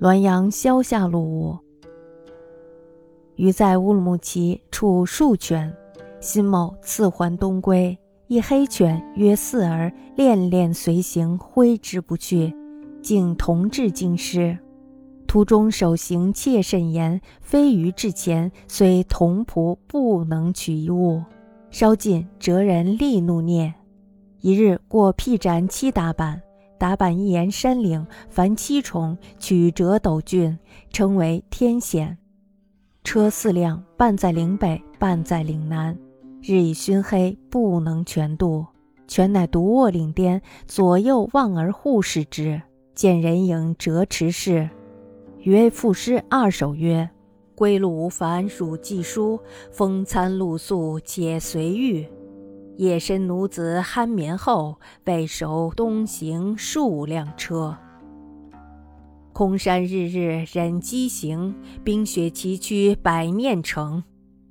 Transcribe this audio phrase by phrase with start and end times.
[0.00, 1.58] 滦阳萧下路屋。
[3.34, 5.74] 余在乌鲁木齐处数犬，
[6.20, 7.98] 辛卯次还东归，
[8.28, 12.54] 一黑犬约四儿，恋恋随行，挥之不去，
[13.02, 14.56] 竟同至京师。
[15.26, 21.24] 途中手行切甚严，飞鱼至前，虽同仆不能取一物。
[21.70, 23.72] 稍近，折人力怒啮。
[24.40, 26.40] 一日过辟斩七打板，
[26.78, 30.56] 打板一沿山岭，凡七重，曲折陡峻，
[30.90, 32.16] 称为天险。
[33.02, 35.96] 车四辆，半在岭北，半在岭南。
[36.40, 38.64] 日已熏黑，不能全渡，
[39.08, 42.62] 全乃独卧岭巅，左右望而互视之，
[42.94, 44.70] 见人影折池市。
[45.40, 47.08] 余为赋诗二首曰
[47.56, 49.40] ：“归路无烦汝寄书，
[49.72, 52.06] 风餐露宿且随遇。
[52.78, 57.76] 夜深奴子酣眠后，备守东行数辆车。
[59.32, 64.04] 空山日日忍饥行，冰雪崎岖百面成。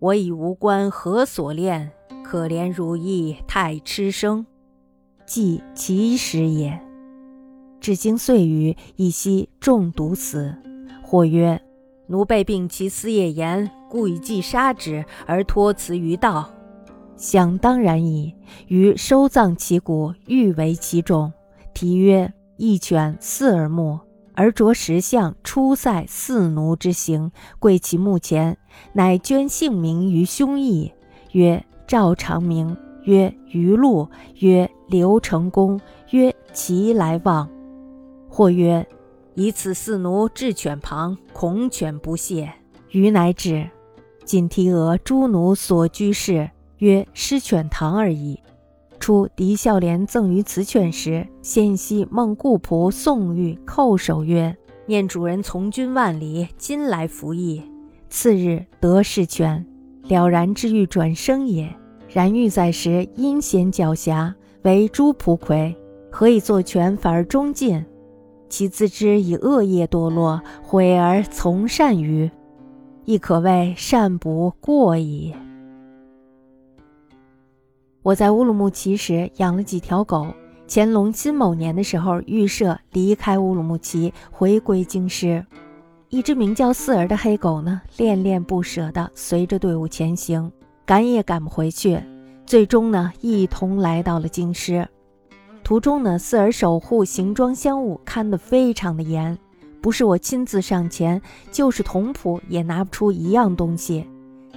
[0.00, 1.90] 我已无关何所恋？
[2.22, 4.44] 可怜汝意太痴生。
[5.24, 6.78] 即其时也。
[7.80, 10.54] 至今岁余，一夕中毒死。”
[11.02, 11.58] 或曰
[12.08, 16.52] ：“奴被病其思夜言，故以计杀之，而托辞于道。
[17.20, 18.34] 想当然矣。
[18.66, 21.30] 于收葬其骨，欲为其冢，
[21.74, 24.00] 题曰‘一犬四耳目’，
[24.34, 28.56] 而着石像出塞四奴之形，跪其墓前，
[28.94, 30.90] 乃捐姓名于胸臆，
[31.32, 35.78] 曰赵长明，曰余禄，曰刘成功，
[36.10, 37.48] 曰其来望。
[38.28, 38.84] 或曰。”
[39.34, 42.52] 以此四奴至犬旁，恐犬不屑。
[42.90, 43.66] 余乃止。
[44.24, 46.50] 仅提额诸奴所居室，
[46.80, 48.38] 曰失犬堂而已。
[48.98, 57.62] 初狄孝廉赠于此犬时，先夕梦故仆宋玉叩首曰：“念主人从军万里，今来服役。”
[58.10, 59.64] 次日得是犬，
[60.04, 61.72] 了然之欲转生也。
[62.08, 65.74] 然欲在时阴险狡黠，为诸仆魁，
[66.10, 67.84] 何以作犬反而忠进？
[68.48, 72.28] 其自知以恶业堕落，悔而从善于，
[73.04, 75.32] 亦可谓善不过矣。
[78.02, 80.26] 我在乌鲁木齐时养了几条狗。
[80.66, 85.44] 乾隆辛卯年的时候，预设离开乌鲁木齐，回归京师。
[86.08, 90.50] 一只名叫四儿的黑狗呢，恋恋不舍地随着队伍前行，
[90.86, 92.00] 赶也赶不回去。
[92.46, 94.88] 最终呢，一同来到了京师。
[95.62, 99.36] 途中呢，四儿守护行装箱物看得非常的严，
[99.82, 101.20] 不是我亲自上前，
[101.52, 104.08] 就是童仆也拿不出一样东西。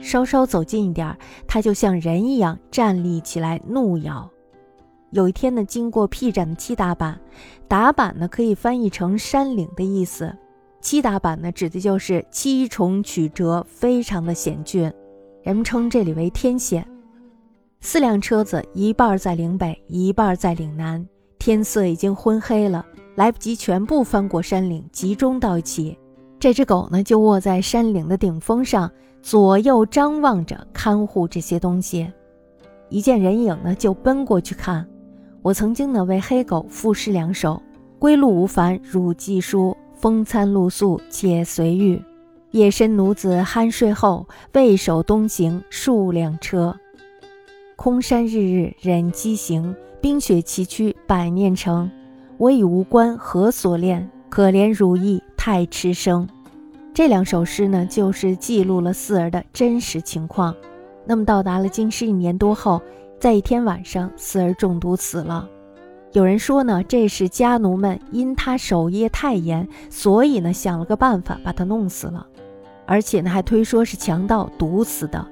[0.03, 4.30] 稍稍走近一点，它就像人一样站立起来怒咬。
[5.12, 7.19] 有一天呢，经过辟斩的七打板，
[7.68, 10.36] 打板呢可以翻译成山岭的意思，
[10.81, 14.91] 七打板呢指的就是七重曲折，非常的险峻，
[15.41, 16.85] 人们称这里为天险。
[17.80, 21.06] 四辆车子，一半在岭北，一半在岭南。
[21.40, 22.85] 天色已经昏黑了，
[23.16, 25.97] 来不及全部翻过山岭，集中到一起。
[26.40, 28.90] 这只狗呢，就卧在山岭的顶峰上，
[29.23, 32.11] 左右张望着，看护这些东西。
[32.89, 34.85] 一见人影呢，就奔过去看。
[35.41, 37.59] 我曾经呢，为黑狗赋诗两首
[37.97, 42.03] ：“归路无烦汝寄书，风餐露宿且随遇。
[42.51, 46.78] 夜深奴子酣睡后，备守东行数辆车。”
[47.78, 51.90] 空山日日忍饥行，冰雪崎岖百念成。
[52.38, 54.09] 我已无关何所恋？
[54.29, 56.28] 可怜汝意太痴生。
[56.94, 60.56] 这两首诗呢，就是记录了四儿的真实情况。
[61.06, 62.80] 那么到达了京师一年多后，
[63.20, 65.50] 在一天晚上，四儿中毒死了。
[66.12, 72.28] 有人说呢，这是家奴们因他守夜太严，所以呢想了个办法把他弄死了，
[72.86, 75.26] 而且呢还推说是强盗毒死的。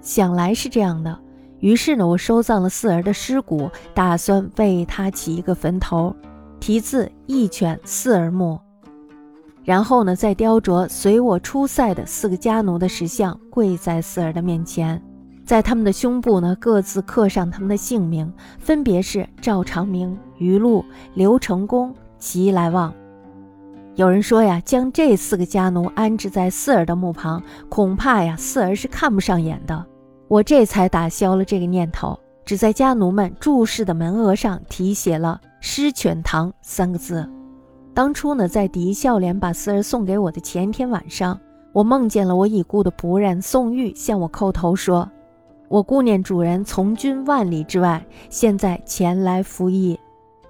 [0.00, 1.16] 想来是这样的。
[1.60, 6.14] 于是呢，我收葬了四儿的尸骨，打算为他起一个坟头，
[6.58, 8.58] 题字“一犬四儿墓”。
[9.66, 15.02] 然后呢，再雕琢随我出塞的四个家奴的石像，跪在四儿的面前，
[15.44, 20.84] 在他们的胸部呢，各自刻上他们的姓名，分别是赵长明、于禄、
[21.14, 22.94] 刘成功、齐来旺。
[23.96, 29.84] 有人说呀，将这四个家奴安置在四儿的墓旁，恐怕呀，四儿是看不上眼的。
[30.28, 37.28] 我这才打消了这个念头，只在家奴们注视的门额上题写了“狮犬堂”三个字。
[37.96, 41.40] 当初呢，在狄孝廉把四儿送给我的前一天晚上，
[41.72, 45.10] 我梦见了我已故的仆人宋玉向我叩头说
[45.68, 49.98] ：“我顾念主人从军万里之外，现在前来服役。”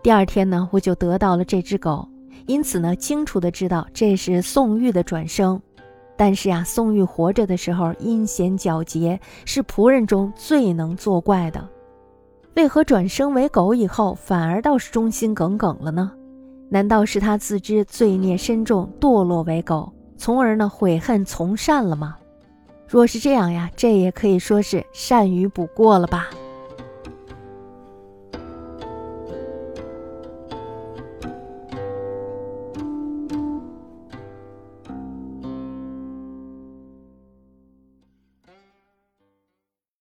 [0.03, 2.09] 第二天呢，我就得到了这只狗，
[2.47, 5.63] 因此呢，清楚的知道这是宋玉的转生。
[6.17, 11.65] 但是呀，宋玉活着的时候阴险狡黠，是仆人中最能作怪的。
[12.57, 16.11] 为何转生为狗以后，反而倒是忠心耿耿了呢？
[16.69, 22.17] 难道是他自知罪孽深重，堕落为狗，从而呢悔恨从善了吗？
[22.89, 26.29] 若是这样呀，这也可以说是善于补过了吧。